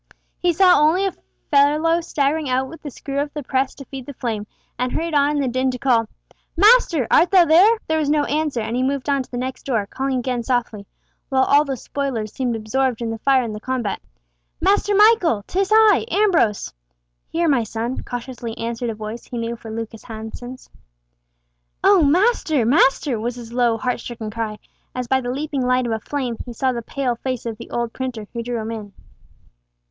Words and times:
He 0.39 0.51
saw 0.51 0.79
only 0.79 1.05
a 1.05 1.11
fellow 1.51 2.01
staggering 2.01 2.49
out 2.49 2.67
with 2.67 2.81
the 2.81 2.89
screw 2.89 3.19
of 3.19 3.31
the 3.35 3.43
press 3.43 3.75
to 3.75 3.85
feed 3.85 4.07
the 4.07 4.15
flame, 4.15 4.47
and 4.79 4.91
hurried 4.91 5.13
on 5.13 5.35
in 5.35 5.41
the 5.43 5.47
din 5.47 5.69
to 5.69 5.77
call 5.77 6.09
"Master, 6.57 7.05
art 7.11 7.29
thou 7.29 7.45
there?" 7.45 7.77
There 7.85 7.99
was 7.99 8.09
no 8.09 8.23
answer, 8.23 8.61
and 8.61 8.75
he 8.75 8.81
moved 8.81 9.07
on 9.09 9.21
to 9.21 9.29
the 9.29 9.37
next 9.37 9.61
door, 9.63 9.85
calling 9.85 10.17
again 10.17 10.41
softly, 10.41 10.87
while 11.29 11.43
all 11.43 11.65
the 11.65 11.77
spoilers 11.77 12.33
seemed 12.33 12.55
absorbed 12.55 13.03
in 13.03 13.11
the 13.11 13.19
fire 13.19 13.43
and 13.43 13.53
the 13.53 13.59
combat. 13.59 14.01
"Master 14.59 14.95
Michael! 14.95 15.43
'Tis 15.45 15.69
I, 15.71 16.07
Ambrose!" 16.09 16.73
"Here, 17.29 17.47
my 17.47 17.61
son," 17.61 18.01
cautiously 18.03 18.57
answered 18.57 18.89
a 18.89 18.95
voice 18.95 19.25
he 19.25 19.37
knew 19.37 19.55
for 19.55 19.69
Lucas 19.69 20.05
Hansen's. 20.05 20.67
"Oh, 21.83 22.01
master! 22.03 22.65
master!" 22.65 23.19
was 23.19 23.35
his 23.35 23.53
low, 23.53 23.77
heart 23.77 23.99
stricken 23.99 24.31
cry, 24.31 24.57
as 24.95 25.07
by 25.07 25.21
the 25.21 25.29
leaping 25.29 25.63
light 25.63 25.85
of 25.85 25.91
a 25.91 25.99
flame 25.99 26.37
he 26.43 26.53
saw 26.53 26.71
the 26.71 26.81
pale 26.81 27.17
face 27.17 27.45
of 27.45 27.59
the 27.59 27.69
old 27.69 27.93
printer, 27.93 28.25
who 28.33 28.41
drew 28.41 28.57
him 28.59 28.71
in. 28.71 28.93